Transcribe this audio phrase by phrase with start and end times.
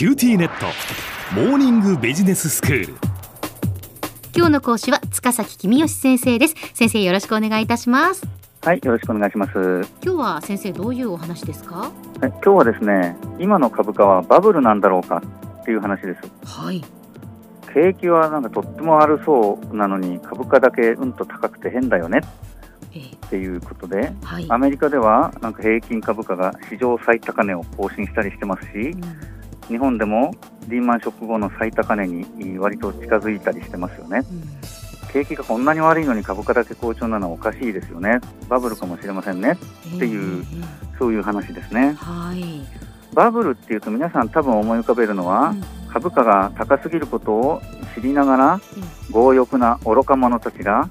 [0.00, 0.64] QTnet。
[1.34, 2.94] モーニングビジネススクール。
[4.34, 6.54] 今日の講師は塚崎公義先生です。
[6.72, 8.26] 先生よろしくお願いいたします。
[8.62, 9.58] はい、よろしくお願いします。
[9.58, 11.92] はい、今日は先生どういうお話ですか？
[12.18, 15.22] 今日はですね、今の株価はバブルなんだろうか
[15.60, 16.22] っていう話です。
[16.46, 16.82] はい。
[17.74, 22.22] 景気はなんかとっても悪そうなのに株価だけうんと高くて変だよね。
[22.94, 24.46] えーっていうことで、はい。
[24.48, 29.02] アメリカではなんか平均株価が史上最高値を更新したりしてますしう、ん
[29.70, 30.34] 日本でも
[30.68, 34.22] リーマンショック後の最高値に割と近づいたりしてますよね。
[34.30, 34.42] うん
[35.12, 38.20] 景気がこんなに悪いのに株価だけ好調なのはおかしいですよね。
[38.48, 39.58] バブルかもしれませんね。
[39.96, 41.94] っていうえーそういう話ですね。
[41.94, 42.64] はい、
[43.14, 47.60] バブルっていうと皆さん多分思い浮かべるのは、うん株価が高すぎることを
[47.96, 48.60] 知りながら
[49.12, 50.88] 強欲な愚か者たちが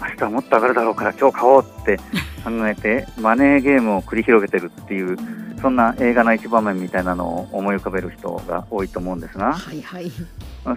[0.00, 1.96] 明日はもっと上がるだろうから今日買おうって
[2.44, 5.16] 考えてマネーゲームを繰り広げてるっていう
[5.60, 9.54] そんな映画の一場面みたいなのを思い浮かべる人が多いと思うんですが。
[9.54, 10.10] はいはい。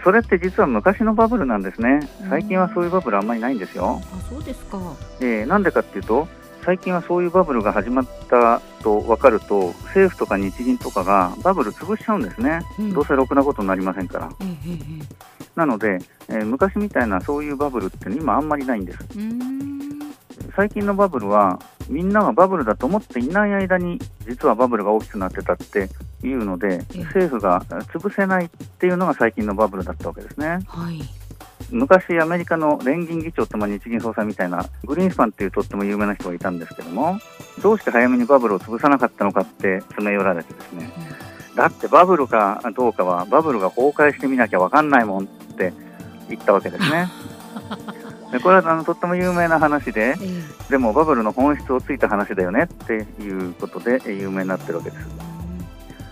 [0.03, 2.07] それって実は昔のバブルなんですね。
[2.21, 2.29] うん。
[2.29, 4.79] 最近はそういうバブルあんまりないんですよ、あそうですか。
[5.19, 6.27] えーなんでかっていうと
[6.63, 12.93] 最近はそういうバブルが始まったと分かると政府とか日銀とかがバブル潰しちゃうんですね、うん。
[12.93, 14.29] どうせろくなことになりませんから。
[14.39, 15.97] えーえーえなので、
[16.29, 18.99] えー昔みたいなそういうバブルって今あんまりないんです。
[20.55, 21.59] 最近のバブルは
[21.89, 25.89] みんながバブルだと思っていない間に実はバブルが大きくなってたって
[26.23, 27.03] いうのでええ。
[27.03, 30.59] 政府がえー潰せないっていうのが最近のバブルだったわけですね。
[30.67, 31.01] はい。
[31.71, 37.19] 昔アメリカの連銀議長ってまあ日銀総裁みたいなグリーンスパンっていうとっても有名な人がいたんですけども
[37.61, 40.91] どうして早めにバブルを潰さなかったのかって詰め寄られてですね。
[41.55, 45.73] だってバブルかどうかはバブルが崩壊してみなきゃ分かんないもんって
[46.29, 47.07] 言ったわけですね。
[48.31, 55.07] でこれはあのとっても有名な話でえーでもバブルの本質をついた話だよねっていうことでえ有名になってるわけです。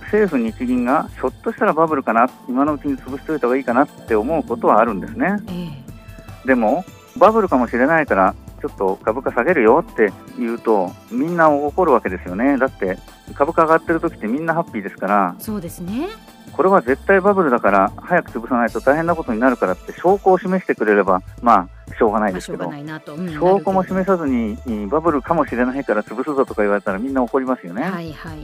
[0.02, 5.38] 政府、日銀がひょっとしたらバブルかな今のうちに潰しておいた方がいいかなって思うことはあるんですね。
[5.48, 6.86] えーでも
[7.18, 12.58] バブルかもしれないからちょっと株価下げるよって言うとみんな怒るわけですよね。
[12.58, 12.98] だって
[13.34, 16.08] 株価上がってる時ってみんなハッピーですからそうですね
[16.58, 22.66] これは絶対バブルだから早く潰さないと大変なことになるからって証拠を示してくれればまあしょうがないですけど。
[22.66, 28.40] 証拠も示さずにうんバブルかもしれないから潰すぞとか言われたらみんな怒りますよね、はいはい。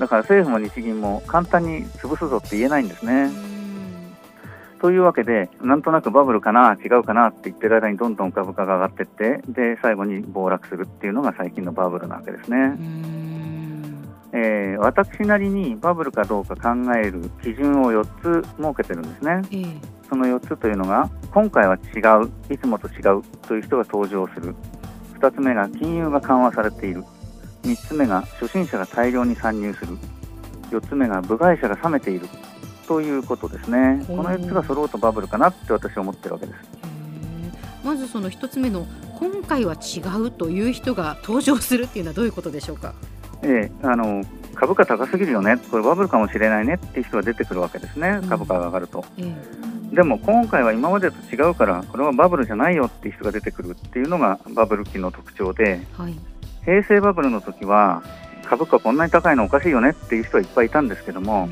[0.00, 3.12] だから政府も日銀も簡単に潰すぞって言えないんですね。
[3.22, 3.26] う。
[3.28, 4.16] ん。
[4.80, 13.33] というわけでなんとなくバブルかな違うかなって言ってる間にどんどん株価が上がってってで最後に暴落するっていうのが最近のバブルなわけですね。
[14.36, 19.42] えー私なりにバブルかどうか考える基準を4つ設けてるんですね。
[19.50, 19.78] えー
[20.08, 24.54] その4つというのが今回は違ういつもと違うという人が登場する。
[25.18, 27.02] 2つ目が金融が緩和されている。
[27.62, 29.96] 3つ目が初心者が大量に参入する。
[30.70, 32.26] 4つ目が部外者が冷めている。
[32.86, 34.04] ということですね。
[34.06, 34.16] ほう。
[34.18, 36.56] この4つが揃うとバブルかなって私は思ってるわけです。
[36.58, 38.86] へーまずその一つ目の
[39.18, 42.92] 今回は違うという人が登場するっていうのはどういうことでしょうか？
[43.42, 44.22] ええあの
[44.54, 45.56] 株価高すぎるよね。
[45.70, 48.20] これバブルかもしれないねっていう人が出てくるわけですね。
[48.22, 48.28] うん。
[48.28, 56.14] 株価が上がると、えーでも今回は今までと違うからこれはバブルじゃないよっていう人が出てくるっていうのがバブル期の特徴ではい。
[56.64, 58.02] 平成バブルの時は
[58.44, 61.48] 株価こんなに高いのおかしいよねっていう人はいっぱいいたんですけども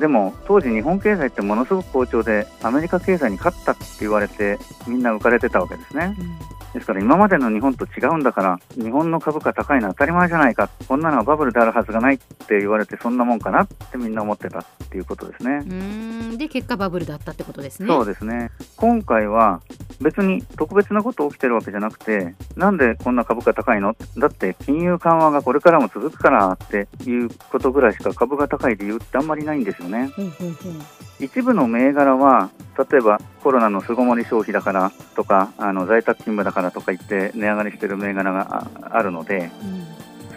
[0.00, 6.14] でも当時日本経済ってものすごく好調でアメリカ経済に勝ったって言われてみんな浮かれてたわけですね。
[6.18, 10.70] うんですから今までの日本と違うんだから日本の株価高いのは当たり前じゃないか。
[10.88, 15.56] こんなのはバブルであるはずがないって言われてそんなもんかなってみんな思ってたっていうことですね。
[15.56, 15.68] う。
[15.68, 16.38] ーん。
[16.38, 17.88] で結果バブルだったってことですね。
[17.88, 18.50] そうですね。
[18.76, 19.60] 今回は
[20.00, 23.94] 別に特別なこと起きてるわけじゃなくてなんでこんな株価高いの？
[24.16, 30.10] だって金融緩和がこれからも続くからっていうことぐらいしか株が高い理由ってあんまりないんですよね。
[30.16, 30.72] ほうほうほう
[31.24, 32.50] 一部の銘柄は
[32.90, 39.86] 例えばコロナの巣ごもり消費だからとかあの在宅勤務だからとか言って値上がりしてる銘柄がああるのでうん。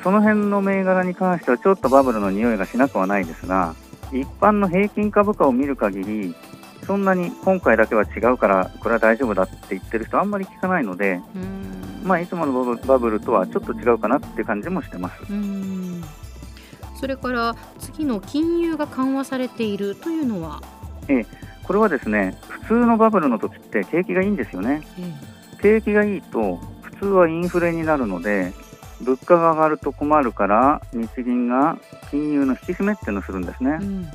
[0.04, 3.74] その辺の銘柄に関してはちょっとバブルの匂いがしなくはないですが
[4.12, 6.36] 一般の平均株価を見る限り
[6.86, 12.08] そんなに今回だけは違うからこれは大丈夫だって言ってる人あんまり聞かないので、うーん。
[12.08, 15.22] まあ、いつものバブルとはちょっと違うかなっていう感じもしてます。
[15.24, 16.04] うーん。
[17.00, 20.62] それから次の金融が緩和されているというのは、
[21.64, 24.82] これはですね普通のバブルの時って景気がいいんですよね。
[25.00, 28.54] え景気がいいと普通はインフレになるので
[29.02, 31.78] 物価が上がると困るから日銀が
[32.12, 33.84] 金融の引き締めっていうのをするんですねえ。
[33.84, 34.08] うん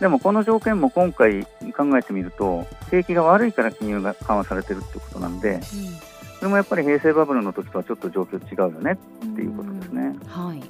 [0.00, 1.44] でもこの条件も今回
[1.76, 8.96] 考えてみると景気が悪いから金融が緩和されてるってことなんでそれもやっぱり平成バブルの時とはちょっと状況違うよねっ
[9.36, 10.16] ていうことですね。
[10.26, 10.62] はい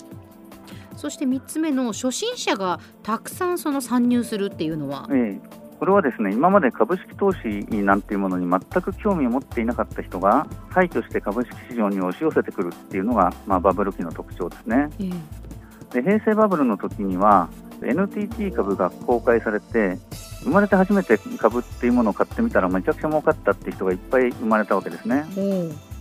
[0.97, 14.88] そして3つ目の初心者がたくさんその参入するっていうのは、ええこれはですね今まで株式投資なんていうものに全く興味を持っていなかった人が退去して株式市場に押し寄せてくるっていうのが、まあ、バブル期の特徴ですね。
[15.00, 15.11] え
[15.94, 17.49] で平成バブルの時には
[17.82, 19.99] NTT 株が公開されて
[20.43, 25.25] 生まれて初めて株っていうものを買ってみたらめちゃくちゃ儲かったっていう人がいっぱい生まれたわけですね。
[25.37, 25.94] お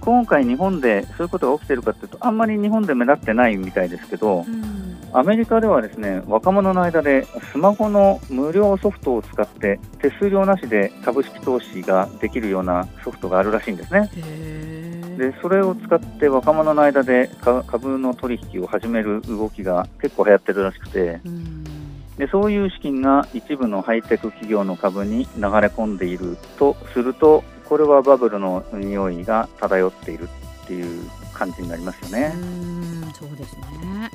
[0.00, 4.75] 今回日本でそういうことが起きてるかというとあんまり日本で目立ってないみたいですけどうん
[5.12, 14.10] アメリカではですね若者の間でスマホの無料ソフトを使って手数料なしで株式投資ができるようなソフトがあるらしいんですね。
[14.16, 21.64] へでそれを使って若者の間でか株の取引を始める動きが結構流行ってるらしくてうん
[22.18, 30.28] でそういう資金が一部のハイテク企業の株に流れ込んでいるとするとこれはバブルの匂いが漂っている
[30.64, 32.32] っていう感じになりますよね。
[32.34, 34.10] うんそうですね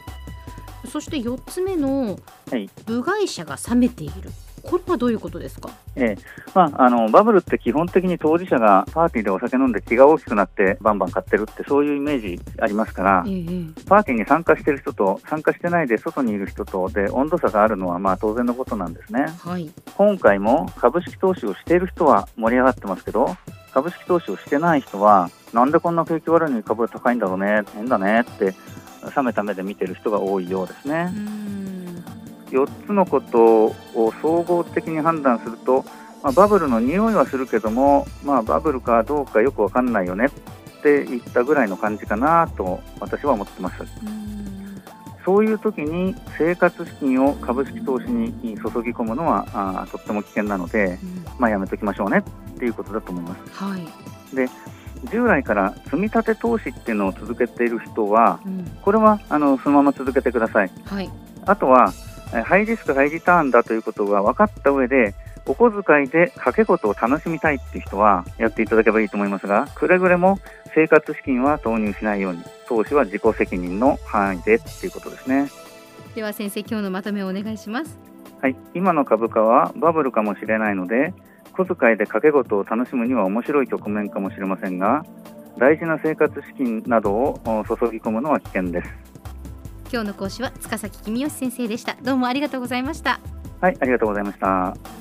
[0.87, 2.17] そして4つ目の
[2.49, 2.69] はい。
[2.85, 4.29] 部外者が冷めている。
[4.63, 5.71] これはどういうことですか？
[5.95, 6.23] ええ。
[6.53, 13.43] まあ、あのバブルって基本的に当事者がパーティーでお酒飲んで気が大きくなってバンバン買ってるってそういうイメージありますからええ。
[13.87, 19.25] パーティーに参加してる人と参加してないで外にいる人とで温度差があるのはまあ当然のことなんですね。
[19.43, 19.71] はい。
[19.97, 23.35] 今回も株式投資をしている人は盛り上がってますけど
[23.73, 28.53] 株式投資をしてない人はなんでこんな景気悪いのに株が高いんだろうね変だねって
[29.15, 31.19] 冷めた目で見てる人が多いようですねう。
[31.19, 32.03] ん
[32.51, 35.85] 4つのことを総合的に判断すると、
[36.21, 43.83] まあ、バブルの匂いはするけども、まあ、バブルかどうかよくわかんないよねっていったぐらいの感じかなと私は思ってます。
[44.05, 44.31] うん
[45.25, 52.23] そういう時に生活資金を株式投資に注ぎ込むのはあーとっても危険なので、うんまあ、やめときましょうね
[52.55, 53.63] っていうことだと思います。
[53.63, 53.87] はい、
[55.05, 60.71] 従来から積み立て投資っていうのを続けている人は、うんこれはあのそのまま続けてください。
[60.85, 61.09] はい
[61.45, 61.93] あとは、
[62.33, 65.13] えーハイリスク、ハイリターンだということが分かった上で、
[65.45, 70.39] お小遣いで掛け事を楽しみたいっていう人はやっていただければいいと思いますが、くれぐれも
[70.73, 75.49] 生活資金は投入しないように、投資は自己責任の範囲でっていうことですね。
[76.15, 77.97] では先生今日のまとめをお願いします
[78.41, 81.13] はい、今の株価はバブルかもしれないので、
[81.53, 85.03] 小遣いで掛け事を楽しむには面白い局面かもしれませんが、
[85.57, 88.89] 大事な生活資金などをお注ぎ込むのは危険です。
[89.91, 93.19] 今日の講師は塚崎君吉先生でしたどうもありがとうございました
[93.59, 95.00] はい、ありがとうございました。